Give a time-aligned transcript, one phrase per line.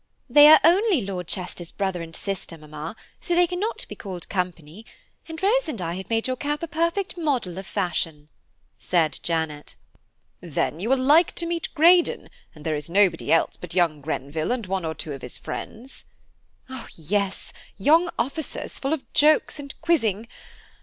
[0.27, 4.83] "They are only Lord Chester's brother and sister, mamma, so they cannot be called company;
[5.27, 8.29] and Rose and I have made your cap a perfect model of fashion,"
[8.79, 9.75] said Janet.
[10.39, 14.51] "Then you will like to meet Greydon; and there is nobody else but young Grenville
[14.51, 16.05] and one or two of his friends."
[16.95, 20.27] "Yes, young officers, full of jokes and quizzing.